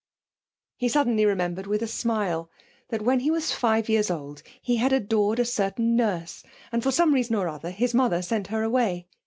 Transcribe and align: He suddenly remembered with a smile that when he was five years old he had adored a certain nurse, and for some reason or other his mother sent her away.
He 0.77 0.87
suddenly 0.89 1.27
remembered 1.27 1.67
with 1.67 1.83
a 1.83 1.87
smile 1.87 2.49
that 2.89 3.03
when 3.03 3.19
he 3.19 3.29
was 3.29 3.51
five 3.51 3.87
years 3.87 4.09
old 4.09 4.41
he 4.59 4.77
had 4.77 4.91
adored 4.91 5.37
a 5.37 5.45
certain 5.45 5.95
nurse, 5.95 6.41
and 6.71 6.81
for 6.81 6.89
some 6.91 7.13
reason 7.13 7.35
or 7.35 7.47
other 7.47 7.69
his 7.69 7.93
mother 7.93 8.23
sent 8.23 8.47
her 8.47 8.63
away. 8.63 9.05